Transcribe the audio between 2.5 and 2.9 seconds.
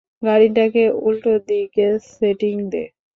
দে।